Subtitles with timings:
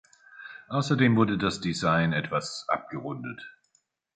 [0.69, 3.51] Außerdem wurde das Design etwas "abgerundet".